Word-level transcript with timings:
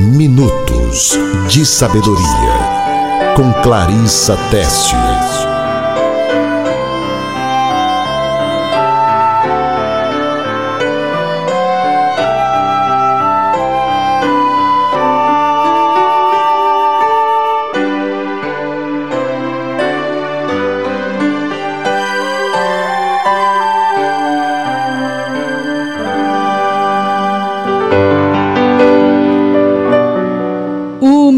Minutos 0.00 1.12
de 1.46 1.64
Sabedoria, 1.66 3.34
com 3.36 3.52
Clarissa 3.62 4.34
Tessius. 4.50 5.49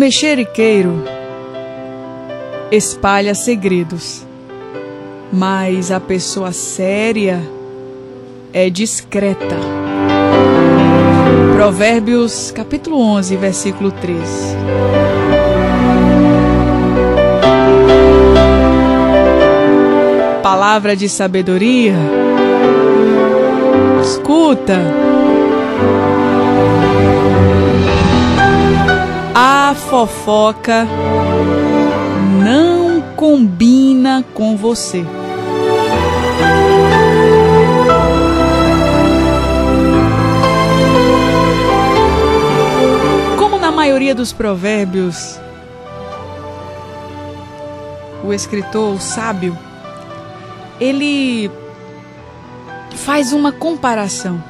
Mexeriqueiro 0.03 1.05
espalha 2.73 3.37
segredos, 3.37 4.27
mas 5.33 5.93
a 5.93 6.01
pessoa 6.01 6.51
séria 6.51 7.41
é 8.53 8.69
discreta. 8.69 9.57
Provérbios 11.55 12.51
capítulo 12.51 12.99
11, 12.99 13.37
versículo 13.37 13.93
3. 13.93 14.29
Palavra 20.43 20.97
de 20.97 21.09
sabedoria. 21.09 21.95
Escuta. 24.03 25.22
Fofoca 29.93 30.87
não 32.43 33.03
combina 33.15 34.25
com 34.33 34.57
você. 34.57 35.05
Como 43.37 43.59
na 43.59 43.71
maioria 43.71 44.15
dos 44.15 44.33
provérbios, 44.33 45.39
o 48.25 48.33
escritor, 48.33 48.95
o 48.95 48.99
sábio, 48.99 49.59
ele 50.81 51.51
faz 52.97 53.35
uma 53.35 53.53
comparação. 53.53 54.43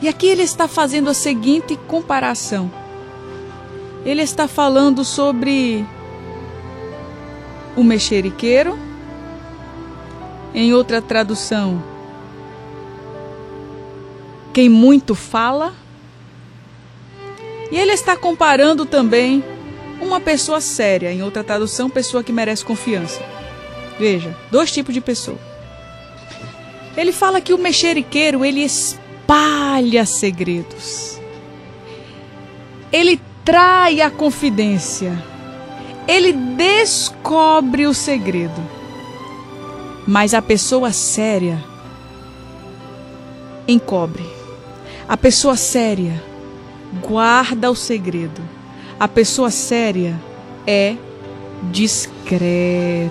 E 0.00 0.06
aqui 0.06 0.28
ele 0.28 0.42
está 0.42 0.68
fazendo 0.68 1.10
a 1.10 1.14
seguinte 1.14 1.76
comparação 1.88 2.85
ele 4.06 4.22
está 4.22 4.46
falando 4.46 5.04
sobre 5.04 5.84
o 7.74 7.82
mexeriqueiro. 7.82 8.78
Em 10.54 10.72
outra 10.72 11.02
tradução, 11.02 11.82
quem 14.54 14.68
muito 14.68 15.14
fala. 15.14 15.74
E 17.70 17.76
ele 17.76 17.92
está 17.92 18.16
comparando 18.16 18.86
também 18.86 19.44
uma 20.00 20.20
pessoa 20.20 20.60
séria, 20.60 21.12
em 21.12 21.22
outra 21.22 21.42
tradução, 21.42 21.90
pessoa 21.90 22.22
que 22.22 22.32
merece 22.32 22.64
confiança. 22.64 23.20
Veja, 23.98 24.34
dois 24.50 24.70
tipos 24.70 24.94
de 24.94 25.00
pessoa. 25.00 25.38
Ele 26.96 27.12
fala 27.12 27.40
que 27.40 27.52
o 27.52 27.58
mexeriqueiro, 27.58 28.44
ele 28.44 28.62
espalha 28.62 30.06
segredos. 30.06 31.20
Ele 32.92 33.20
trai 33.46 34.00
a 34.00 34.10
confidência. 34.10 35.16
Ele 36.06 36.32
descobre 36.32 37.86
o 37.86 37.94
segredo. 37.94 38.60
Mas 40.04 40.34
a 40.34 40.42
pessoa 40.42 40.92
séria 40.92 41.62
encobre. 43.66 44.26
A 45.08 45.16
pessoa 45.16 45.56
séria 45.56 46.20
guarda 47.00 47.70
o 47.70 47.76
segredo. 47.76 48.42
A 48.98 49.06
pessoa 49.06 49.50
séria 49.50 50.16
é 50.66 50.96
discreta. 51.70 53.10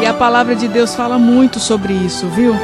E 0.00 0.06
a 0.06 0.14
palavra 0.14 0.54
de 0.54 0.66
Deus 0.66 0.94
fala 0.94 1.18
muito 1.18 1.60
sobre 1.60 1.92
isso, 1.92 2.26
viu? 2.28 2.54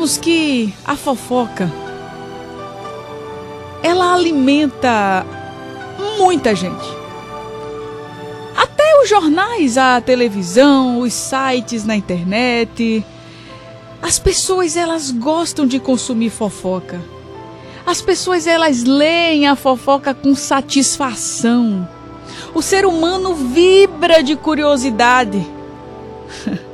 Sabemos 0.00 0.16
que 0.16 0.72
a 0.84 0.96
fofoca 0.96 1.70
ela 3.82 4.14
alimenta 4.14 5.26
muita 6.18 6.54
gente. 6.54 6.86
Até 8.56 9.02
os 9.02 9.08
jornais, 9.08 9.76
a 9.76 10.00
televisão, 10.00 11.00
os 11.00 11.12
sites 11.12 11.84
na 11.84 11.96
internet. 11.96 13.04
As 14.00 14.18
pessoas 14.18 14.76
elas 14.76 15.10
gostam 15.10 15.66
de 15.66 15.78
consumir 15.78 16.30
fofoca. 16.30 17.00
As 17.84 18.00
pessoas 18.00 18.46
elas 18.46 18.84
leem 18.84 19.46
a 19.46 19.56
fofoca 19.56 20.14
com 20.14 20.34
satisfação. 20.34 21.86
O 22.54 22.62
ser 22.62 22.86
humano 22.86 23.34
vibra 23.34 24.22
de 24.22 24.36
curiosidade. 24.36 25.46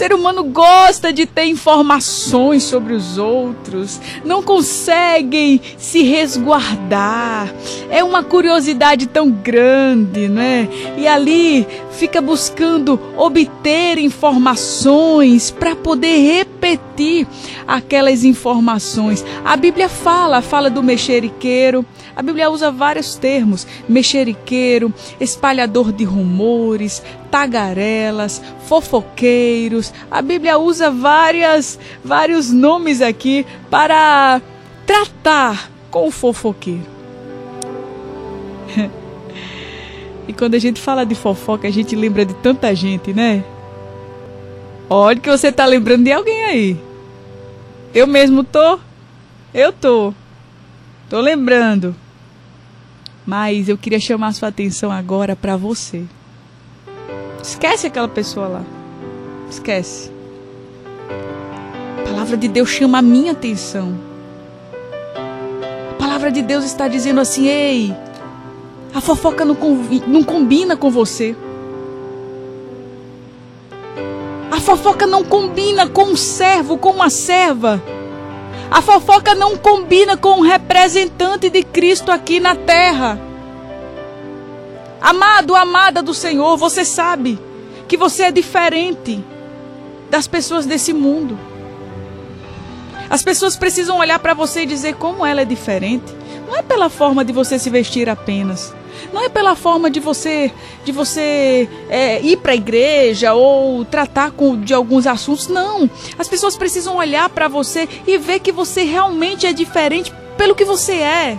Ser 0.00 0.14
humano 0.14 0.44
gosta 0.44 1.12
de 1.12 1.26
ter 1.26 1.44
informações 1.44 2.62
sobre 2.62 2.94
os 2.94 3.18
outros, 3.18 4.00
não 4.24 4.42
conseguem 4.42 5.60
se 5.76 6.02
resguardar. 6.02 7.52
É 7.90 8.02
uma 8.02 8.22
curiosidade 8.22 9.06
tão 9.06 9.30
grande, 9.30 10.26
né? 10.26 10.70
E 10.96 11.06
ali 11.06 11.66
fica 11.90 12.22
buscando 12.22 12.98
obter 13.14 13.98
informações 13.98 15.50
para 15.50 15.76
poder 15.76 16.16
repetir 16.70 17.26
aquelas 17.66 18.24
informações. 18.24 19.24
A 19.44 19.56
Bíblia 19.56 19.88
fala, 19.88 20.42
fala 20.42 20.70
do 20.70 20.82
mexeriqueiro. 20.82 21.84
A 22.14 22.22
Bíblia 22.22 22.50
usa 22.50 22.70
vários 22.70 23.14
termos: 23.14 23.66
mexeriqueiro, 23.88 24.92
espalhador 25.20 25.92
de 25.92 26.04
rumores, 26.04 27.02
tagarelas, 27.30 28.42
fofoqueiros. 28.66 29.92
A 30.10 30.22
Bíblia 30.22 30.58
usa 30.58 30.90
várias, 30.90 31.78
vários 32.04 32.50
nomes 32.50 33.00
aqui 33.00 33.46
para 33.70 34.40
tratar 34.86 35.70
com 35.90 36.06
o 36.06 36.10
fofoqueiro. 36.10 37.00
e 40.28 40.32
quando 40.32 40.54
a 40.54 40.58
gente 40.58 40.80
fala 40.80 41.04
de 41.04 41.14
fofoca, 41.14 41.66
a 41.66 41.70
gente 41.70 41.96
lembra 41.96 42.24
de 42.24 42.34
tanta 42.34 42.74
gente, 42.74 43.12
né? 43.12 43.44
Olha 44.92 45.20
que 45.20 45.30
você 45.30 45.48
está 45.48 45.64
lembrando 45.66 46.02
de 46.02 46.12
alguém 46.12 46.44
aí. 46.46 46.76
Eu 47.94 48.08
mesmo 48.08 48.42
tô. 48.42 48.76
Eu 49.54 49.72
tô. 49.72 50.12
Tô 51.08 51.20
lembrando. 51.20 51.94
Mas 53.24 53.68
eu 53.68 53.78
queria 53.78 54.00
chamar 54.00 54.34
sua 54.34 54.48
atenção 54.48 54.90
agora 54.90 55.36
para 55.36 55.56
você. 55.56 56.02
Esquece 57.40 57.86
aquela 57.86 58.08
pessoa 58.08 58.48
lá. 58.48 58.64
Esquece. 59.48 60.10
A 62.00 62.08
palavra 62.08 62.36
de 62.36 62.48
Deus 62.48 62.68
chama 62.68 62.98
a 62.98 63.02
minha 63.02 63.30
atenção. 63.30 63.96
A 65.92 65.94
palavra 65.94 66.32
de 66.32 66.42
Deus 66.42 66.64
está 66.64 66.88
dizendo 66.88 67.20
assim: 67.20 67.46
ei, 67.46 67.94
a 68.92 69.00
fofoca 69.00 69.44
não, 69.44 69.56
não 70.08 70.24
combina 70.24 70.76
com 70.76 70.90
você. 70.90 71.36
A 74.60 74.62
fofoca 74.62 75.06
não 75.06 75.24
combina 75.24 75.88
com 75.88 76.02
um 76.02 76.16
servo, 76.16 76.76
com 76.76 76.90
uma 76.90 77.08
serva. 77.08 77.82
A 78.70 78.82
fofoca 78.82 79.34
não 79.34 79.56
combina 79.56 80.18
com 80.18 80.32
um 80.32 80.40
representante 80.42 81.48
de 81.48 81.62
Cristo 81.62 82.12
aqui 82.12 82.38
na 82.38 82.54
terra. 82.54 83.18
Amado, 85.00 85.56
amada 85.56 86.02
do 86.02 86.12
Senhor, 86.12 86.58
você 86.58 86.84
sabe 86.84 87.40
que 87.88 87.96
você 87.96 88.24
é 88.24 88.30
diferente 88.30 89.24
das 90.10 90.26
pessoas 90.26 90.66
desse 90.66 90.92
mundo. 90.92 91.38
As 93.08 93.22
pessoas 93.22 93.56
precisam 93.56 93.96
olhar 93.96 94.18
para 94.18 94.34
você 94.34 94.64
e 94.64 94.66
dizer 94.66 94.94
como 94.96 95.24
ela 95.24 95.40
é 95.40 95.46
diferente. 95.46 96.14
Não 96.46 96.54
é 96.54 96.60
pela 96.60 96.90
forma 96.90 97.24
de 97.24 97.32
você 97.32 97.58
se 97.58 97.70
vestir 97.70 98.10
apenas. 98.10 98.74
Não 99.12 99.24
é 99.24 99.28
pela 99.28 99.54
forma 99.54 99.90
de 99.90 100.00
você 100.00 100.52
de 100.84 100.92
você 100.92 101.68
é, 101.88 102.20
ir 102.20 102.38
para 102.38 102.52
a 102.52 102.54
igreja 102.54 103.34
ou 103.34 103.84
tratar 103.84 104.30
com, 104.30 104.60
de 104.60 104.72
alguns 104.72 105.06
assuntos. 105.06 105.48
Não. 105.48 105.88
As 106.18 106.28
pessoas 106.28 106.56
precisam 106.56 106.96
olhar 106.96 107.28
para 107.28 107.48
você 107.48 107.88
e 108.06 108.18
ver 108.18 108.40
que 108.40 108.52
você 108.52 108.82
realmente 108.82 109.46
é 109.46 109.52
diferente 109.52 110.12
pelo 110.36 110.54
que 110.54 110.64
você 110.64 110.94
é. 110.94 111.38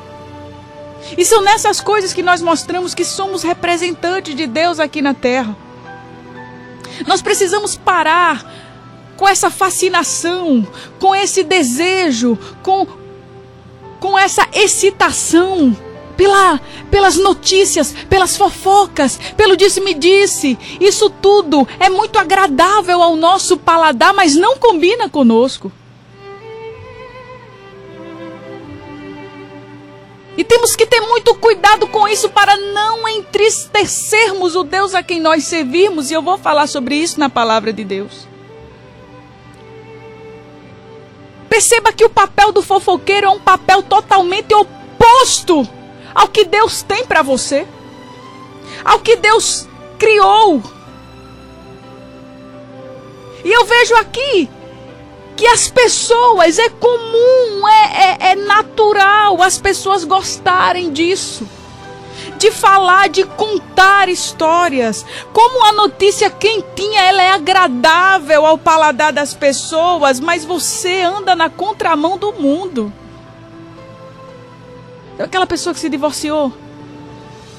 E 1.18 1.26
são 1.26 1.42
nessas 1.42 1.82
coisas 1.82 2.14
que 2.14 2.22
nós 2.22 2.42
mostramos 2.42 2.94
que 2.94 3.04
somos 3.04 3.44
representantes 3.44 4.36
de 4.36 4.46
Deus 4.46 4.80
aqui 4.80 5.02
na 5.02 5.14
terra. 5.14 5.56
Nós 7.08 7.22
precisamos 7.22 7.76
parar 7.76 8.46
com 9.18 9.28
essa 9.28 9.50
fascinação, 9.50 10.68
com 11.00 11.16
esse 11.16 11.44
desejo, 11.44 12.38
com, 12.62 12.88
com 14.00 14.18
essa 14.18 14.48
excitação 14.54 15.76
pela, 16.22 16.62
pelas 16.92 17.18
notícias, 17.18 17.96
pelas 18.08 18.38
fofocas, 18.38 19.20
pelo 19.36 19.58
disse-me-disse. 19.58 20.56
Isso 20.80 21.10
tudo 21.10 21.68
é 21.80 21.90
muito 21.90 22.20
agradável 22.20 23.02
ao 23.02 23.16
nosso 23.16 23.58
paladar, 23.58 24.14
mas 24.14 24.36
não 24.36 24.56
combina 24.56 25.10
conosco. 25.10 25.72
E 30.38 30.44
temos 30.44 30.76
que 30.76 30.86
ter 30.86 31.02
muito 31.02 31.34
cuidado 31.34 31.88
com 31.88 32.08
isso 32.08 32.30
para 32.30 32.56
não 32.56 33.08
entristecermos 33.10 34.56
o 34.56 34.64
Deus 34.64 34.94
a 34.94 35.02
quem 35.02 35.20
nós 35.20 35.46
servimos, 35.46 36.12
e 36.12 36.14
eu 36.14 36.22
vou 36.22 36.38
falar 36.38 36.68
sobre 36.68 36.96
isso 36.96 37.20
na 37.20 37.32
palavra 37.32 37.74
de 37.74 37.84
Deus. 37.84 38.28
Perceba 41.50 41.92
que 41.92 42.06
o 42.06 42.10
papel 42.10 42.52
do 42.52 42.62
fofoqueiro 42.62 43.26
é 43.26 43.30
um 43.30 43.40
papel 43.40 43.82
totalmente 43.82 44.54
oposto 44.54 45.68
ao 46.14 46.28
que 46.28 46.46
Deus 46.46 46.82
tem 46.82 47.06
para 47.06 47.22
você, 47.22 47.68
ao 48.84 49.00
que 49.00 49.16
Deus 49.16 49.68
criou. 49.98 50.62
E 53.44 53.52
eu 53.52 53.66
vejo 53.66 53.96
aqui 53.96 54.50
que 55.36 55.48
as 55.48 55.70
pessoas, 55.70 56.60
é 56.60 56.70
comum, 56.70 57.68
é, 57.68 57.84
é, 57.84 58.32
é 58.32 58.36
natural 58.36 59.42
as 59.42 59.58
pessoas 59.58 60.04
gostarem 60.04 60.92
disso 60.92 61.48
de 62.38 62.52
falar, 62.52 63.08
de 63.10 63.24
contar 63.24 64.10
histórias. 64.10 65.06
Como 65.32 65.64
a 65.66 65.74
notícia 65.74 66.30
quentinha, 66.30 67.02
ela 67.02 67.22
é 67.22 67.32
agradável 67.32 68.46
ao 68.46 68.58
paladar 68.58 69.14
das 69.14 69.34
pessoas, 69.34 70.20
mas 70.20 70.44
você 70.44 71.02
anda 71.02 71.36
na 71.36 71.50
contramão 71.50 72.18
do 72.18 72.34
mundo. 72.34 72.92
Aquela 75.20 75.46
pessoa 75.46 75.74
que 75.74 75.80
se 75.80 75.90
divorciou. 75.90 76.54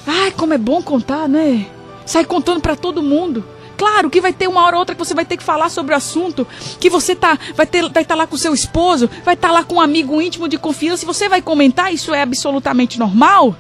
Ai, 0.07 0.33
como 0.33 0.55
é 0.55 0.59
bom 0.59 0.83
contar, 0.83 1.29
né? 1.29 1.67
Sai 2.05 2.25
contando 2.25 2.61
para 2.61 2.77
todo 2.77 3.03
mundo. 3.03 3.45
Claro 3.77 4.11
que 4.11 4.21
vai 4.21 4.33
ter 4.33 4.49
uma 4.49 4.65
hora 4.65 4.77
ou 4.77 4.81
outra 4.81 4.95
que 4.95 5.05
você 5.05 5.15
vai 5.15 5.25
ter 5.25 5.37
que 5.37 5.43
falar 5.43 5.69
sobre 5.69 5.93
o 5.93 5.97
assunto, 5.97 6.47
que 6.79 6.89
você 6.89 7.17
tá, 7.17 7.39
vai 7.57 7.67
estar 7.67 7.89
vai 7.89 8.05
tá 8.05 8.15
lá 8.15 8.27
com 8.27 8.37
seu 8.37 8.55
esposo, 8.55 9.11
vai 9.25 9.35
estar 9.35 9.49
tá 9.49 9.55
lá 9.55 9.65
com 9.65 9.77
um 9.77 9.81
amigo 9.81 10.21
íntimo 10.21 10.49
de 10.49 10.57
confiança 10.57 11.05
e 11.05 11.07
você 11.07 11.29
vai 11.29 11.43
comentar, 11.43 11.93
isso 11.93 12.15
é 12.15 12.23
absolutamente 12.23 12.99
normal. 12.99 13.57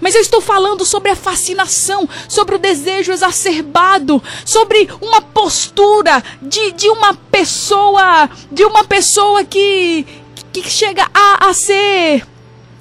Mas 0.00 0.14
eu 0.14 0.20
estou 0.20 0.40
falando 0.40 0.84
sobre 0.84 1.10
a 1.10 1.16
fascinação, 1.16 2.08
sobre 2.28 2.54
o 2.54 2.58
desejo 2.58 3.12
exacerbado, 3.12 4.22
sobre 4.44 4.88
uma 5.00 5.20
postura 5.20 6.22
de, 6.40 6.72
de 6.72 6.88
uma 6.88 7.14
pessoa, 7.14 8.30
de 8.50 8.64
uma 8.64 8.84
pessoa 8.84 9.44
que, 9.44 10.06
que 10.52 10.62
chega 10.62 11.08
a, 11.12 11.48
a 11.48 11.54
ser 11.54 12.24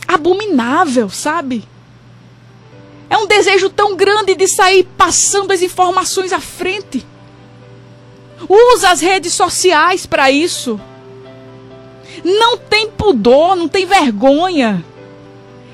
abominável, 0.07 1.09
sabe? 1.09 1.67
É 3.09 3.17
um 3.17 3.27
desejo 3.27 3.69
tão 3.69 3.95
grande 3.95 4.35
de 4.35 4.47
sair 4.47 4.83
passando 4.97 5.51
as 5.51 5.61
informações 5.61 6.33
à 6.33 6.39
frente. 6.39 7.05
Usa 8.49 8.89
as 8.89 9.01
redes 9.01 9.33
sociais 9.33 10.05
para 10.05 10.31
isso. 10.31 10.79
Não 12.23 12.57
tem 12.57 12.89
pudor, 12.89 13.55
não 13.55 13.67
tem 13.67 13.85
vergonha. 13.85 14.83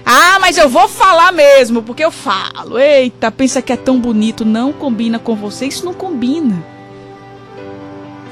Ah, 0.06 0.40
mas 0.40 0.58
eu 0.58 0.68
vou 0.68 0.88
falar 0.88 1.32
mesmo, 1.32 1.84
porque 1.84 2.04
eu 2.04 2.12
falo. 2.12 2.80
Eita, 2.80 3.32
pensa 3.32 3.62
que 3.62 3.72
é 3.72 3.78
tão 3.78 4.00
bonito. 4.00 4.44
Não 4.44 4.74
combina 4.74 5.20
com 5.20 5.36
você. 5.36 5.68
Isso 5.68 5.86
não 5.86 5.94
combina. 5.94 6.66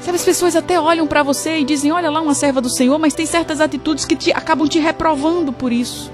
Sabe, 0.00 0.16
as 0.16 0.24
pessoas 0.24 0.54
até 0.54 0.80
olham 0.80 1.06
para 1.06 1.22
você 1.22 1.58
e 1.58 1.64
dizem: 1.64 1.90
Olha 1.92 2.10
lá, 2.10 2.20
uma 2.20 2.34
serva 2.34 2.60
do 2.60 2.70
Senhor, 2.70 2.98
mas 2.98 3.14
tem 3.14 3.26
certas 3.26 3.60
atitudes 3.60 4.04
que 4.04 4.16
te, 4.16 4.32
acabam 4.32 4.68
te 4.68 4.78
reprovando 4.78 5.52
por 5.52 5.72
isso. 5.72 6.10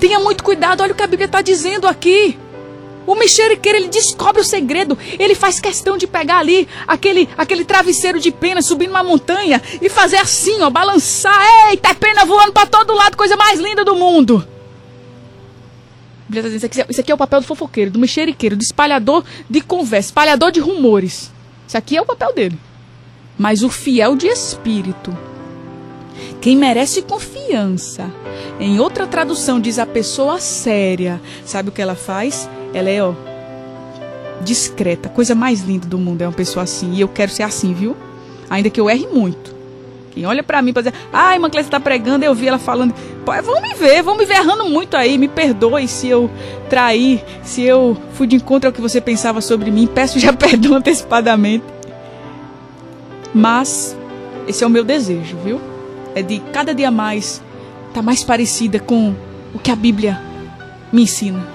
Tenha 0.00 0.18
muito 0.18 0.44
cuidado, 0.44 0.82
olha 0.82 0.92
o 0.92 0.94
que 0.94 1.02
a 1.02 1.06
Bíblia 1.06 1.26
está 1.26 1.42
dizendo 1.42 1.86
aqui. 1.86 2.38
O 3.06 3.14
mexeriqueiro, 3.14 3.78
ele 3.78 3.88
descobre 3.88 4.42
o 4.42 4.44
segredo. 4.44 4.98
Ele 5.18 5.34
faz 5.34 5.60
questão 5.60 5.96
de 5.96 6.08
pegar 6.08 6.38
ali 6.38 6.68
aquele, 6.86 7.28
aquele 7.38 7.64
travesseiro 7.64 8.18
de 8.18 8.32
pena, 8.32 8.60
subir 8.60 8.88
numa 8.88 9.04
montanha 9.04 9.62
e 9.80 9.88
fazer 9.88 10.16
assim, 10.16 10.60
ó, 10.60 10.68
balançar. 10.68 11.40
Eita, 11.70 11.90
é 11.90 11.94
pena 11.94 12.24
voando 12.24 12.52
para 12.52 12.66
todo 12.66 12.94
lado, 12.94 13.16
coisa 13.16 13.36
mais 13.36 13.60
linda 13.60 13.84
do 13.84 13.94
mundo. 13.94 14.46
Dizendo, 16.28 16.56
isso 16.56 16.66
aqui, 16.66 16.84
isso 16.88 17.00
aqui 17.00 17.12
é 17.12 17.14
o 17.14 17.18
papel 17.18 17.40
do 17.40 17.46
fofoqueiro, 17.46 17.90
do 17.90 17.98
mexeriqueiro, 17.98 18.56
do 18.56 18.62
espalhador 18.62 19.24
de 19.48 19.60
conversa, 19.60 20.08
espalhador 20.08 20.50
de 20.50 20.60
rumores. 20.60 21.32
Isso 21.66 21.76
aqui 21.76 21.96
é 21.96 22.02
o 22.02 22.06
papel 22.06 22.32
dele. 22.34 22.58
Mas 23.38 23.62
o 23.62 23.68
fiel 23.68 24.16
de 24.16 24.26
espírito, 24.26 25.16
quem 26.40 26.56
merece 26.56 27.02
confiança, 27.02 28.10
em 28.58 28.80
outra 28.80 29.06
tradução 29.06 29.60
diz 29.60 29.78
a 29.78 29.86
pessoa 29.86 30.40
séria, 30.40 31.20
sabe 31.44 31.68
o 31.68 31.72
que 31.72 31.82
ela 31.82 31.94
faz? 31.94 32.48
Ela 32.72 32.88
é, 32.88 33.02
ó, 33.02 33.12
discreta, 34.42 35.08
coisa 35.08 35.34
mais 35.34 35.62
linda 35.62 35.86
do 35.86 35.98
mundo 35.98 36.22
é 36.22 36.26
uma 36.26 36.32
pessoa 36.32 36.62
assim, 36.62 36.94
e 36.94 37.00
eu 37.00 37.08
quero 37.08 37.30
ser 37.30 37.42
assim, 37.42 37.74
viu? 37.74 37.96
Ainda 38.48 38.70
que 38.70 38.80
eu 38.80 38.88
erre 38.88 39.06
muito. 39.06 39.54
Quem 40.12 40.24
olha 40.24 40.42
para 40.42 40.62
mim 40.62 40.72
para 40.72 40.82
dizer, 40.82 40.94
ai, 41.12 41.34
irmã 41.34 41.50
Clécia 41.50 41.70
tá 41.70 41.80
pregando, 41.80 42.24
eu 42.24 42.34
vi 42.34 42.48
ela 42.48 42.58
falando, 42.58 42.94
vão 43.42 43.60
me 43.60 43.74
ver, 43.74 44.02
vão 44.02 44.16
me 44.16 44.24
ver 44.24 44.36
errando 44.36 44.64
muito 44.68 44.96
aí, 44.96 45.18
me 45.18 45.26
perdoe 45.26 45.88
se 45.88 46.08
eu 46.08 46.30
traí, 46.70 47.22
se 47.42 47.62
eu 47.62 47.96
fui 48.12 48.26
de 48.26 48.36
encontro 48.36 48.68
ao 48.68 48.72
que 48.72 48.80
você 48.80 49.00
pensava 49.00 49.40
sobre 49.40 49.70
mim, 49.70 49.86
peço 49.86 50.18
já 50.18 50.32
perdão 50.34 50.74
antecipadamente. 50.74 51.64
Mas 53.34 53.96
esse 54.46 54.62
é 54.62 54.66
o 54.66 54.70
meu 54.70 54.84
desejo, 54.84 55.36
viu? 55.44 55.60
É 56.14 56.22
de 56.22 56.38
cada 56.52 56.74
dia 56.74 56.90
mais 56.90 57.42
estar 57.88 57.94
tá 57.94 58.02
mais 58.02 58.22
parecida 58.22 58.78
com 58.78 59.14
o 59.52 59.58
que 59.58 59.70
a 59.70 59.76
Bíblia 59.76 60.20
me 60.92 61.02
ensina. 61.02 61.46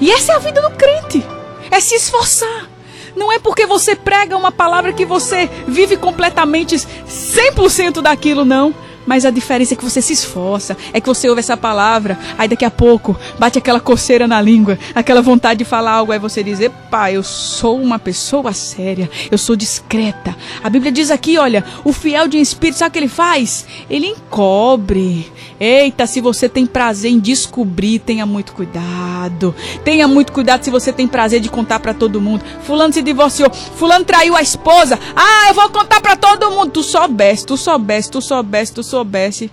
E 0.00 0.10
essa 0.10 0.32
é 0.32 0.36
a 0.36 0.38
vida 0.38 0.60
do 0.60 0.70
crente. 0.70 1.24
É 1.70 1.80
se 1.80 1.94
esforçar 1.94 2.68
não 3.16 3.32
é 3.32 3.38
porque 3.38 3.64
você 3.66 3.96
prega 3.96 4.36
uma 4.36 4.52
palavra 4.52 4.92
que 4.92 5.06
você 5.06 5.48
vive 5.66 5.96
completamente 5.96 6.76
100% 6.76 8.02
daquilo, 8.02 8.44
não. 8.44 8.74
Mas 9.06 9.24
a 9.24 9.30
diferença 9.30 9.74
é 9.74 9.76
que 9.76 9.84
você 9.84 10.02
se 10.02 10.12
esforça, 10.12 10.76
é 10.92 11.00
que 11.00 11.06
você 11.06 11.28
ouve 11.28 11.38
essa 11.38 11.56
palavra, 11.56 12.18
aí 12.36 12.48
daqui 12.48 12.64
a 12.64 12.70
pouco 12.70 13.16
bate 13.38 13.56
aquela 13.56 13.78
coceira 13.78 14.26
na 14.26 14.40
língua, 14.42 14.76
aquela 14.94 15.22
vontade 15.22 15.58
de 15.58 15.64
falar 15.64 15.92
algo, 15.92 16.12
aí 16.12 16.18
você 16.18 16.42
diz: 16.42 16.60
Epá, 16.60 17.12
eu 17.12 17.22
sou 17.22 17.80
uma 17.80 17.98
pessoa 17.98 18.52
séria, 18.52 19.08
eu 19.30 19.38
sou 19.38 19.54
discreta. 19.54 20.36
A 20.62 20.68
Bíblia 20.68 20.90
diz 20.90 21.10
aqui: 21.10 21.38
olha, 21.38 21.64
o 21.84 21.92
fiel 21.92 22.26
de 22.26 22.38
espírito, 22.38 22.78
sabe 22.78 22.90
o 22.90 22.92
que 22.92 22.98
ele 22.98 23.08
faz? 23.08 23.64
Ele 23.88 24.08
encobre. 24.08 25.30
Eita, 25.58 26.06
se 26.06 26.20
você 26.20 26.48
tem 26.48 26.66
prazer 26.66 27.10
em 27.10 27.20
descobrir, 27.20 28.00
tenha 28.00 28.26
muito 28.26 28.52
cuidado. 28.52 29.54
Tenha 29.84 30.08
muito 30.08 30.32
cuidado 30.32 30.64
se 30.64 30.70
você 30.70 30.92
tem 30.92 31.06
prazer 31.06 31.40
de 31.40 31.48
contar 31.48 31.78
para 31.78 31.94
todo 31.94 32.20
mundo. 32.20 32.44
Fulano 32.62 32.92
se 32.92 33.02
divorciou, 33.02 33.50
Fulano 33.50 34.04
traiu 34.04 34.34
a 34.36 34.42
esposa. 34.42 34.98
Ah, 35.14 35.48
eu 35.48 35.54
vou 35.54 35.70
contar 35.70 36.00
para 36.00 36.16
todo 36.16 36.50
mundo. 36.50 36.72
Tu 36.72 36.82
soubesse, 36.82 37.46
tu 37.46 37.56
soubesse, 37.56 38.10
tu 38.10 38.20
soubesse, 38.20 38.72
tu 38.72 38.82
soubesse 38.82 38.95
soubesse, 38.96 39.50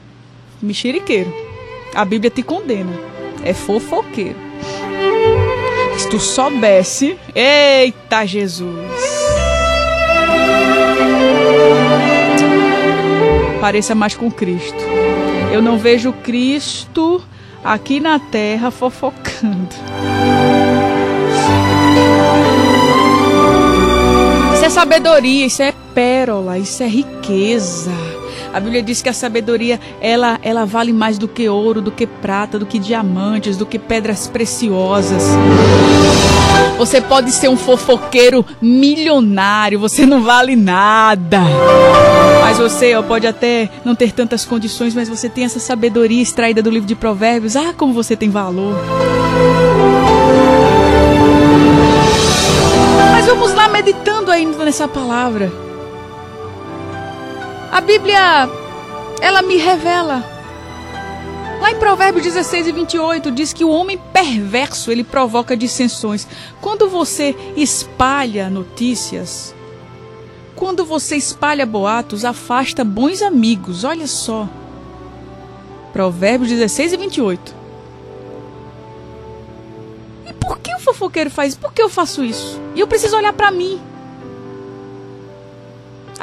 mexeriqueiro. 0.62 1.34
A 1.94 2.06
Bíblia 2.06 2.32
te 2.32 2.42
condena. 2.42 2.94
É 3.44 3.54
fofoqueiro. 3.54 4.38
Se 5.98 6.10
tu 6.10 6.18
soubesse, 6.18 7.18
eita 7.36 8.26
Jesus. 8.26 8.70
Pareça 13.60 13.94
mais 13.94 14.16
com 14.16 14.32
Cristo. 14.32 14.80
Eu 15.52 15.62
não 15.62 15.78
vejo 15.78 16.14
Cristo 16.14 17.22
aqui 17.62 18.00
na 18.00 18.20
terra 18.20 18.72
fofocando. 18.72 19.76
Isso 24.54 24.66
é 24.66 24.70
sabedoria, 24.70 25.46
isso 25.46 25.62
é 25.62 25.74
pérola, 25.94 26.58
isso 26.58 26.82
é 26.82 26.88
riqueza. 26.88 27.92
A 28.54 28.60
Bíblia 28.60 28.84
diz 28.84 29.02
que 29.02 29.10
a 29.10 29.14
sabedoria 29.14 29.80
ela, 30.00 30.40
ela 30.44 30.64
vale 30.64 30.94
mais 30.94 31.18
do 31.18 31.28
que 31.28 31.50
ouro, 31.50 31.82
do 31.82 31.92
que 31.92 32.06
prata, 32.06 32.60
do 32.60 32.68
que 32.68 32.78
diamantes, 32.78 33.58
do 33.58 33.66
que 33.66 33.80
pedras 33.80 34.28
preciosas. 34.28 35.24
Você 36.78 37.02
pode 37.02 37.32
ser 37.32 37.50
um 37.50 37.58
fofoqueiro 37.58 38.46
milionário, 38.62 39.80
você 39.80 40.06
não 40.06 40.22
vale 40.22 40.56
nada. 40.56 41.42
Mas 42.42 42.60
você 42.60 42.94
ó, 42.96 43.02
pode 43.02 43.26
até 43.26 43.70
não 43.84 43.96
ter 43.96 44.12
tantas 44.12 44.46
condições, 44.46 44.94
mas 44.94 45.10
você 45.10 45.28
tem 45.28 45.46
essa 45.46 45.60
sabedoria 45.60 46.22
extraída 46.22 46.62
do 46.62 46.70
livro 46.70 46.88
de 46.88 46.96
Provérbios. 46.96 47.56
Ah, 47.56 47.74
como 47.76 47.92
você 47.92 48.16
tem 48.16 48.30
valor. 48.30 48.76
Mas 53.12 53.26
vamos 53.26 53.54
lá 53.54 53.68
meditando 53.68 54.30
ainda 54.30 54.64
nessa 54.64 54.88
palavra. 54.88 55.73
A 57.74 57.82
Bíblia, 57.82 58.48
ela 59.20 59.42
me 59.42 59.58
revela. 59.58 60.24
Lá 61.60 61.72
em 61.72 61.80
Provérbios 61.80 62.24
16 62.24 62.68
e 62.68 62.72
28 62.72 63.32
diz 63.32 63.52
que 63.52 63.66
o 63.66 63.70
homem 63.72 64.00
perverso, 64.14 64.92
ele 64.92 65.04
provoca 65.04 65.58
dissensões. 65.58 66.28
Quando 66.62 66.88
você 66.88 67.36
espalha 67.58 68.48
notícias, 68.48 69.56
quando 70.56 70.86
você 70.86 71.16
espalha 71.16 71.66
boatos, 71.66 72.24
afasta 72.24 72.84
bons 72.84 73.24
amigos. 73.24 73.84
Olha 73.84 74.06
só. 74.06 74.48
Provérbios 75.92 76.52
16 76.52 76.94
e 76.94 76.98
28. 76.98 77.56
E 80.28 80.34
por 80.34 80.60
que 80.60 80.76
o 80.76 80.80
fofoqueiro 80.80 81.32
faz? 81.32 81.56
Por 81.56 81.74
que 81.74 81.82
eu 81.82 81.90
faço 81.90 82.24
isso? 82.24 82.62
E 82.76 82.80
eu 82.82 82.86
preciso 82.86 83.18
olhar 83.18 83.34
para 83.34 83.50
mim. 83.50 83.82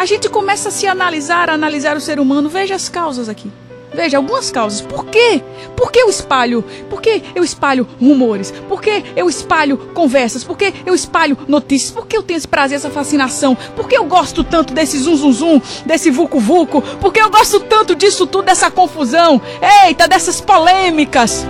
A 0.00 0.06
gente 0.06 0.30
começa 0.30 0.70
a 0.70 0.72
se 0.72 0.86
analisar, 0.86 1.50
a 1.50 1.52
analisar 1.52 1.94
o 1.94 2.00
ser 2.00 2.18
humano. 2.18 2.48
Veja 2.48 2.74
as 2.74 2.88
causas 2.88 3.28
aqui. 3.28 3.52
Veja, 3.92 4.16
algumas 4.16 4.50
causas. 4.50 4.80
Por 4.80 5.04
quê? 5.04 5.42
Por 5.76 5.92
que 5.92 5.98
eu 5.98 6.08
espalho? 6.08 6.64
Por 6.88 7.02
que 7.02 7.22
eu 7.34 7.44
espalho 7.44 7.86
rumores? 8.00 8.50
Por 8.66 8.80
que 8.80 9.04
eu 9.14 9.28
espalho 9.28 9.76
conversas? 9.76 10.42
Por 10.42 10.56
que 10.56 10.72
eu 10.86 10.94
espalho 10.94 11.36
notícias? 11.46 11.90
Por 11.90 12.06
que 12.06 12.16
eu 12.16 12.22
tenho 12.22 12.38
esse 12.38 12.48
prazer, 12.48 12.76
essa 12.76 12.88
fascinação? 12.88 13.54
Por 13.76 13.86
que 13.86 13.94
eu 13.94 14.06
gosto 14.06 14.42
tanto 14.42 14.72
desse 14.72 14.98
zum 14.98 15.16
zum 15.16 15.32
zum, 15.34 15.62
desse 15.84 16.10
vucu 16.10 16.40
vucu? 16.40 16.80
Por 16.80 17.12
que 17.12 17.20
eu 17.20 17.28
gosto 17.28 17.60
tanto 17.60 17.94
disso 17.94 18.26
tudo, 18.26 18.46
dessa 18.46 18.70
confusão? 18.70 19.38
Eita, 19.84 20.08
dessas 20.08 20.40
polêmicas? 20.40 21.44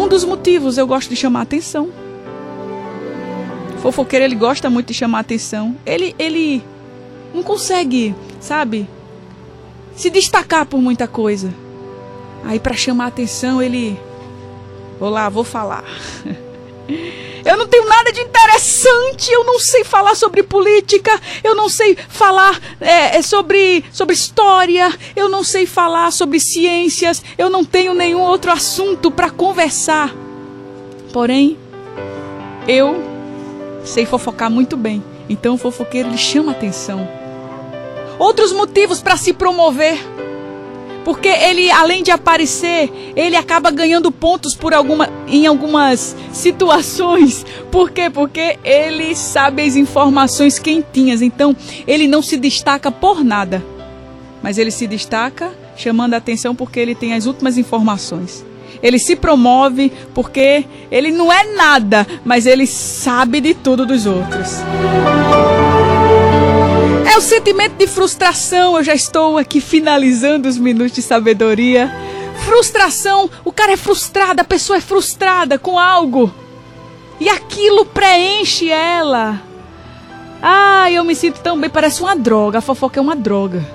Um 0.00 0.08
dos 0.08 0.24
motivos 0.24 0.78
eu 0.78 0.86
gosto 0.86 1.10
de 1.10 1.16
chamar 1.16 1.42
atenção. 1.42 1.97
Fofoqueiro, 3.82 4.24
ele 4.24 4.34
gosta 4.34 4.68
muito 4.68 4.88
de 4.88 4.94
chamar 4.94 5.20
atenção. 5.20 5.76
Ele, 5.86 6.14
ele 6.18 6.62
não 7.34 7.42
consegue, 7.42 8.14
sabe? 8.40 8.88
se 9.98 10.08
destacar 10.08 10.64
por 10.64 10.80
muita 10.80 11.08
coisa. 11.08 11.52
Aí 12.44 12.60
para 12.60 12.74
chamar 12.74 13.08
atenção 13.08 13.60
ele, 13.60 13.98
vou 14.98 15.10
lá, 15.10 15.28
vou 15.28 15.44
falar. 15.44 15.84
Eu 17.44 17.56
não 17.56 17.66
tenho 17.66 17.88
nada 17.88 18.12
de 18.12 18.20
interessante, 18.20 19.32
eu 19.32 19.42
não 19.42 19.58
sei 19.58 19.82
falar 19.82 20.14
sobre 20.14 20.42
política, 20.42 21.10
eu 21.42 21.54
não 21.54 21.66
sei 21.66 21.96
falar 21.96 22.60
é, 22.78 23.16
é, 23.16 23.22
sobre, 23.22 23.82
sobre 23.90 24.14
história, 24.14 24.92
eu 25.16 25.30
não 25.30 25.42
sei 25.42 25.64
falar 25.64 26.10
sobre 26.10 26.40
ciências, 26.40 27.22
eu 27.38 27.48
não 27.48 27.64
tenho 27.64 27.94
nenhum 27.94 28.20
outro 28.20 28.52
assunto 28.52 29.10
para 29.10 29.30
conversar. 29.30 30.14
Porém, 31.10 31.56
eu 32.66 33.07
sei 33.88 34.06
fofocar 34.06 34.50
muito 34.50 34.76
bem, 34.76 35.02
então 35.28 35.54
o 35.54 35.58
fofoqueiro 35.58 36.08
ele 36.08 36.18
chama 36.18 36.52
atenção 36.52 37.08
outros 38.18 38.52
motivos 38.52 39.00
para 39.00 39.16
se 39.16 39.32
promover. 39.32 39.98
Porque 41.04 41.28
ele, 41.28 41.70
além 41.70 42.02
de 42.02 42.10
aparecer, 42.10 42.90
ele 43.16 43.34
acaba 43.34 43.70
ganhando 43.70 44.12
pontos 44.12 44.54
por 44.54 44.74
alguma, 44.74 45.08
em 45.26 45.46
algumas 45.46 46.14
situações. 46.32 47.46
Por 47.70 47.90
quê? 47.90 48.10
Porque 48.10 48.58
ele 48.62 49.14
sabe 49.14 49.62
as 49.62 49.74
informações 49.74 50.58
quentinhas. 50.58 51.22
Então, 51.22 51.56
ele 51.86 52.06
não 52.06 52.20
se 52.20 52.36
destaca 52.36 52.90
por 52.90 53.24
nada. 53.24 53.64
Mas 54.42 54.58
ele 54.58 54.70
se 54.70 54.86
destaca 54.86 55.50
chamando 55.76 56.12
a 56.12 56.18
atenção 56.18 56.54
porque 56.54 56.78
ele 56.78 56.94
tem 56.94 57.14
as 57.14 57.24
últimas 57.24 57.56
informações. 57.56 58.44
Ele 58.82 58.98
se 58.98 59.16
promove 59.16 59.92
porque 60.14 60.64
ele 60.90 61.10
não 61.10 61.32
é 61.32 61.44
nada, 61.54 62.06
mas 62.24 62.46
ele 62.46 62.66
sabe 62.66 63.40
de 63.40 63.54
tudo 63.54 63.84
dos 63.84 64.06
outros. 64.06 64.58
É 67.10 67.16
o 67.16 67.20
sentimento 67.20 67.76
de 67.76 67.86
frustração. 67.86 68.76
Eu 68.76 68.84
já 68.84 68.94
estou 68.94 69.38
aqui 69.38 69.60
finalizando 69.60 70.48
os 70.48 70.58
minutos 70.58 70.92
de 70.92 71.02
sabedoria. 71.02 71.92
Frustração, 72.44 73.28
o 73.44 73.50
cara 73.50 73.72
é 73.72 73.76
frustrado, 73.76 74.40
a 74.40 74.44
pessoa 74.44 74.76
é 74.76 74.80
frustrada 74.80 75.58
com 75.58 75.78
algo. 75.78 76.32
E 77.20 77.28
aquilo 77.28 77.84
preenche 77.84 78.70
ela. 78.70 79.42
Ah, 80.40 80.90
eu 80.90 81.02
me 81.02 81.16
sinto 81.16 81.40
tão 81.40 81.60
bem, 81.60 81.68
parece 81.68 82.00
uma 82.00 82.14
droga. 82.14 82.58
A 82.58 82.62
fofoca 82.62 83.00
é 83.00 83.02
uma 83.02 83.16
droga. 83.16 83.66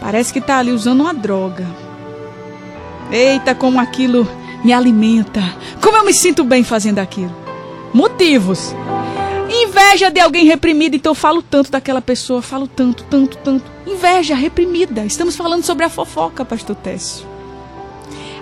Parece 0.00 0.32
que 0.32 0.40
tá 0.40 0.58
ali 0.58 0.72
usando 0.72 1.02
uma 1.02 1.12
droga. 1.12 1.81
Eita, 3.12 3.54
como 3.54 3.78
aquilo 3.78 4.26
me 4.64 4.72
alimenta. 4.72 5.42
Como 5.82 5.98
eu 5.98 6.04
me 6.04 6.14
sinto 6.14 6.42
bem 6.42 6.64
fazendo 6.64 6.98
aquilo. 6.98 7.34
Motivos. 7.92 8.74
Inveja 9.50 10.10
de 10.10 10.18
alguém 10.18 10.46
reprimido, 10.46 10.96
então 10.96 11.10
eu 11.10 11.14
falo 11.14 11.42
tanto 11.42 11.70
daquela 11.70 12.00
pessoa, 12.00 12.40
falo 12.40 12.66
tanto, 12.66 13.04
tanto, 13.04 13.36
tanto. 13.38 13.70
Inveja 13.86 14.34
reprimida. 14.34 15.04
Estamos 15.04 15.36
falando 15.36 15.62
sobre 15.62 15.84
a 15.84 15.90
fofoca, 15.90 16.42
pastor 16.42 16.74
Técio. 16.76 17.26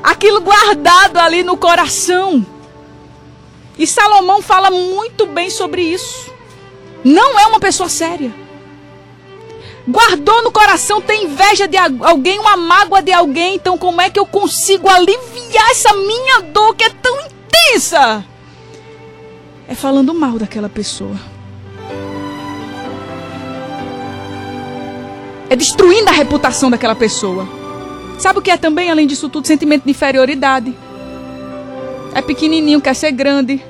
Aquilo 0.03 0.41
guardado 0.41 1.19
ali 1.19 1.43
no 1.43 1.57
coração. 1.57 2.47
E 3.77 3.87
Salomão 3.89 4.41
fala 4.41 4.71
muito 4.71 5.27
bem 5.27 5.51
sobre 5.51 5.83
isso. 5.83 6.33
Não 7.03 7.39
é 7.41 7.47
uma 7.47 7.59
pessoa 7.59 7.89
séria. 7.89 8.33
Guardou 9.91 10.43
no 10.43 10.53
coração, 10.53 11.01
tem 11.01 11.25
inveja 11.25 11.67
de 11.67 11.77
alguém, 11.77 12.39
uma 12.39 12.57
mágoa 12.57 13.03
de 13.03 13.13
alguém. 13.13 13.57
Então, 13.57 13.77
como 13.77 14.01
é 14.01 14.09
que 14.09 14.19
eu 14.19 14.27
consigo 14.27 14.89
aliviar 14.89 15.71
essa 15.71 15.93
minha 15.95 16.41
dor 16.43 16.75
que 16.75 16.85
é 16.85 16.91
tão 16.91 17.17
intensa? 17.21 18.25
é 19.71 19.75
falando 19.75 20.13
mal 20.13 20.37
daquela 20.37 20.69
pessoa. 20.69 21.15
É 25.49 25.55
destruindo 25.55 26.11
a 26.11 26.13
reputação 26.13 26.69
daquela 26.69 26.97
pessoa. 26.97 27.49
Sabe 28.19 28.41
o 28.41 28.43
que 28.43 28.51
é 28.51 28.57
também, 28.57 28.91
além 28.91 29.07
disso 29.07 29.29
tudo, 29.29 29.47
sentimento 29.47 29.85
de 29.85 29.93
inferioridade? 29.93 30.77
É 32.13 32.21
pequenininho, 32.21 32.81
quer 32.81 32.95
ser 32.95 33.13
grande. 33.13 33.65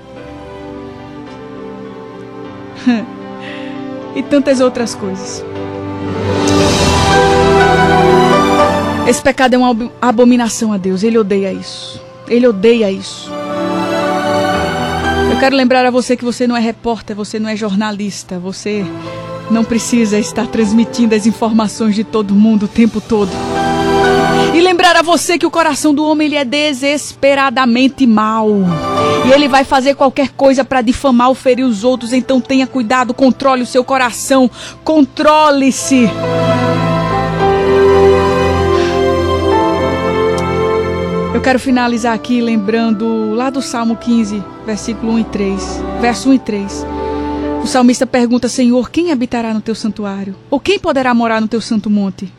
e 4.16 4.22
tantas 4.22 4.60
outras 4.60 4.94
coisas. 4.94 5.44
Esse 9.10 9.20
pecado 9.20 9.54
é 9.54 9.58
uma 9.58 9.90
abominação 10.00 10.72
a 10.72 10.78
Deus. 10.78 11.02
Ele 11.02 11.18
odeia 11.18 11.52
isso. 11.52 12.00
Ele 12.28 12.46
odeia 12.46 12.90
isso 12.90 13.30
quero 15.40 15.56
lembrar 15.56 15.86
a 15.86 15.90
você 15.90 16.18
que 16.18 16.24
você 16.24 16.46
não 16.46 16.54
é 16.54 16.60
repórter, 16.60 17.16
você 17.16 17.38
não 17.38 17.48
é 17.48 17.56
jornalista, 17.56 18.38
você 18.38 18.84
não 19.50 19.64
precisa 19.64 20.18
estar 20.18 20.46
transmitindo 20.46 21.14
as 21.14 21.26
informações 21.26 21.94
de 21.94 22.04
todo 22.04 22.34
mundo 22.34 22.64
o 22.64 22.68
tempo 22.68 23.00
todo. 23.00 23.30
E 24.54 24.60
lembrar 24.60 24.96
a 24.96 25.02
você 25.02 25.38
que 25.38 25.46
o 25.46 25.50
coração 25.50 25.94
do 25.94 26.04
homem 26.04 26.26
ele 26.26 26.36
é 26.36 26.44
desesperadamente 26.44 28.06
mau. 28.06 28.50
E 29.26 29.32
ele 29.32 29.48
vai 29.48 29.64
fazer 29.64 29.94
qualquer 29.94 30.28
coisa 30.28 30.62
para 30.62 30.82
difamar 30.82 31.30
ou 31.30 31.34
ferir 31.34 31.64
os 31.64 31.84
outros. 31.84 32.12
Então 32.12 32.38
tenha 32.38 32.66
cuidado, 32.66 33.14
controle 33.14 33.62
o 33.62 33.66
seu 33.66 33.82
coração, 33.82 34.50
controle-se. 34.84 36.06
Eu 41.40 41.44
quero 41.44 41.58
finalizar 41.58 42.12
aqui 42.12 42.38
lembrando 42.42 43.32
lá 43.32 43.48
do 43.48 43.62
Salmo 43.62 43.96
15, 43.96 44.44
versículo 44.66 45.12
1 45.12 45.18
e 45.20 45.24
3. 45.24 45.82
Verso 45.98 46.28
1 46.28 46.34
e 46.34 46.38
3. 46.38 46.86
O 47.64 47.66
salmista 47.66 48.06
pergunta: 48.06 48.46
Senhor, 48.46 48.90
quem 48.90 49.10
habitará 49.10 49.54
no 49.54 49.62
teu 49.62 49.74
santuário? 49.74 50.36
Ou 50.50 50.60
quem 50.60 50.78
poderá 50.78 51.14
morar 51.14 51.40
no 51.40 51.48
teu 51.48 51.62
santo 51.62 51.88
monte? 51.88 52.30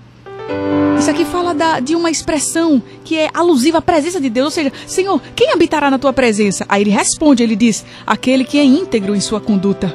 Isso 1.00 1.10
aqui 1.10 1.25
fala 1.25 1.51
da, 1.51 1.79
de 1.79 1.96
uma 1.96 2.12
expressão 2.12 2.79
que 3.03 3.17
é 3.17 3.27
alusiva 3.34 3.79
à 3.79 3.81
presença 3.81 4.22
de 4.22 4.29
Deus. 4.29 4.46
Ou 4.46 4.51
seja, 4.51 4.72
Senhor, 4.86 5.20
quem 5.36 5.51
habitará 5.51 5.89
na 5.89 5.98
tua 5.98 6.13
presença? 6.13 6.63
Aí 6.70 6.84
ele 6.84 6.91
responde: 6.91 7.41
ele 7.41 7.55
diz: 7.55 7.84
aquele 8.05 8.46
que 8.46 8.60
é 8.60 8.63
íntegro 8.63 9.15
em 9.15 9.20
sua 9.20 9.41
conduta. 9.41 9.91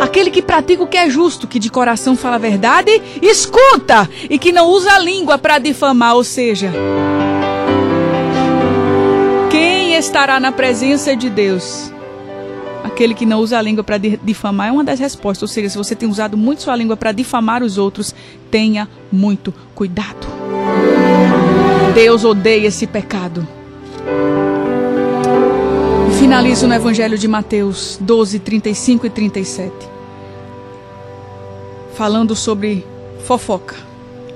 Aquele 0.00 0.28
que 0.28 0.42
pratica 0.42 0.82
o 0.82 0.88
que 0.88 0.96
é 0.96 1.08
justo, 1.08 1.46
que 1.46 1.60
de 1.60 1.70
coração 1.70 2.16
fala 2.16 2.34
a 2.34 2.40
verdade, 2.40 3.00
escuta 3.22 4.10
e 4.28 4.40
que 4.40 4.50
não 4.50 4.66
usa 4.66 4.94
a 4.94 4.98
língua 4.98 5.38
para 5.38 5.60
difamar. 5.60 6.16
Ou 6.16 6.24
seja, 6.24 6.72
estará 10.00 10.40
na 10.40 10.50
presença 10.50 11.14
de 11.14 11.30
Deus? 11.30 11.92
Aquele 12.82 13.14
que 13.14 13.26
não 13.26 13.38
usa 13.38 13.58
a 13.58 13.62
língua 13.62 13.84
para 13.84 13.98
difamar 13.98 14.68
é 14.68 14.72
uma 14.72 14.82
das 14.82 14.98
respostas. 14.98 15.42
Ou 15.42 15.48
seja, 15.48 15.68
se 15.68 15.78
você 15.78 15.94
tem 15.94 16.08
usado 16.08 16.36
muito 16.36 16.62
sua 16.62 16.74
língua 16.74 16.96
para 16.96 17.12
difamar 17.12 17.62
os 17.62 17.78
outros, 17.78 18.14
tenha 18.50 18.88
muito 19.12 19.54
cuidado. 19.74 20.26
Deus 21.94 22.24
odeia 22.24 22.66
esse 22.66 22.86
pecado. 22.86 23.46
Finalizo 26.18 26.66
no 26.66 26.74
Evangelho 26.74 27.18
de 27.18 27.28
Mateus 27.28 27.98
12, 28.00 28.38
35 28.38 29.06
e 29.06 29.10
37. 29.10 29.72
Falando 31.94 32.34
sobre 32.34 32.86
fofoca. 33.26 33.76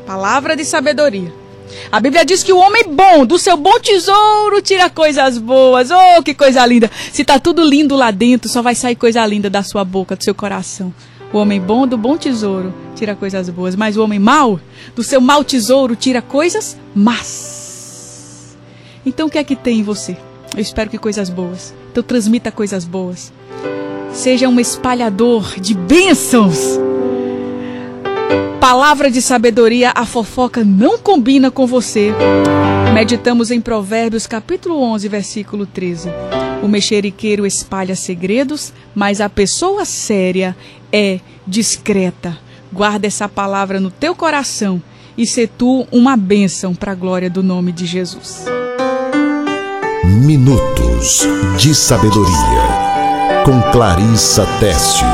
Palavra 0.07 0.55
de 0.55 0.65
sabedoria. 0.65 1.44
A 1.91 2.01
Bíblia 2.01 2.25
diz 2.25 2.43
que 2.43 2.53
o 2.53 2.59
homem 2.59 2.85
bom, 2.89 3.25
do 3.25 3.39
seu 3.39 3.57
bom 3.57 3.79
tesouro, 3.81 4.61
tira 4.63 4.91
coisas 4.91 5.39
boas. 5.39 5.91
Oh, 5.91 6.23
que 6.23 6.35
coisa 6.35 6.65
linda. 6.67 6.91
Se 7.13 7.25
tá 7.25 7.39
tudo 7.39 7.65
lindo 7.65 7.95
lá 7.95 8.11
dentro, 8.11 8.49
só 8.49 8.63
vai 8.63 8.75
sair 8.75 8.97
coisa 8.97 9.25
linda 9.27 9.49
da 9.49 9.63
sua 9.63 9.85
boca, 9.85 10.17
do 10.17 10.25
seu 10.25 10.35
coração. 10.35 10.93
O 11.33 11.39
homem 11.39 11.61
bom 11.61 11.87
do 11.87 11.99
bom 11.99 12.17
tesouro 12.17 12.73
tira 12.95 13.15
coisas 13.17 13.51
boas, 13.51 13.75
mas 13.75 13.97
o 13.97 14.05
homem 14.05 14.19
mau 14.19 14.61
do 14.95 15.03
seu 15.03 15.21
mau 15.21 15.43
tesouro 15.43 15.97
tira 15.97 16.23
coisas 16.23 16.77
más. 16.95 18.57
Então 19.05 19.27
o 19.27 19.31
que 19.31 19.39
é 19.39 19.45
que 19.45 19.57
tem 19.57 19.81
em 19.81 19.83
você? 19.83 20.17
Eu 20.55 20.61
espero 20.61 20.89
que 20.89 20.97
coisas 20.97 21.29
boas. 21.29 21.75
Então 21.91 22.03
transmita 22.03 22.53
coisas 22.53 22.85
boas. 22.85 23.33
Seja 24.13 24.49
um 24.49 24.61
espalhador 24.61 25.59
de 25.59 25.75
bênçãos. 25.75 26.79
Palavra 28.61 29.11
de 29.11 29.21
sabedoria, 29.21 29.93
a 29.95 30.07
fofoca 30.07 30.65
não 30.65 30.99
combina 30.99 31.51
com 31.51 31.67
você. 31.67 32.13
Meditamos 32.93 33.51
em 33.51 33.61
Provérbios 33.61 34.27
capítulo 34.27 34.81
11, 34.81 35.09
versículo 35.09 35.67
13. 35.67 36.11
O 36.63 36.69
mexeriqueiro 36.69 37.45
espalha 37.45 37.95
segredos, 37.95 38.73
mas 38.95 39.21
a 39.21 39.29
pessoa 39.29 39.85
séria 39.85 40.57
é 40.93 41.21
discreta. 41.47 42.39
Guarda 42.73 43.07
essa 43.07 43.29
palavra 43.29 43.79
no 43.79 43.91
teu 43.91 44.15
coração 44.15 44.83
e 45.17 45.27
se 45.27 45.47
tu 45.47 45.87
uma 45.93 46.17
bênção 46.17 46.75
para 46.75 46.93
a 46.93 46.95
glória 46.95 47.31
do 47.31 47.43
nome 47.43 47.71
de 47.71 47.87
Jesus. 47.87 48.47
Minutos 50.05 51.21
de 51.59 51.75
Sabedoria, 51.75 53.45
com 53.45 53.61
Clarissa 53.71 54.47
Teste. 54.59 55.05